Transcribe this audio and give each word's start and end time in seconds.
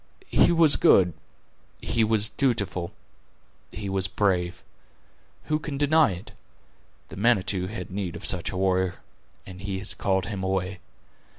He 0.31 0.51
was 0.51 0.77
good; 0.77 1.13
he 1.79 2.03
was 2.03 2.29
dutiful; 2.29 2.91
he 3.71 3.87
was 3.87 4.07
brave. 4.07 4.63
Who 5.43 5.59
can 5.59 5.77
deny 5.77 6.13
it? 6.13 6.31
The 7.09 7.17
Manitou 7.17 7.67
had 7.67 7.91
need 7.91 8.15
of 8.15 8.25
such 8.25 8.49
a 8.51 8.57
warrior, 8.57 8.95
and 9.45 9.61
He 9.61 9.77
has 9.77 9.93
called 9.93 10.25
him 10.25 10.43
away. 10.43 10.79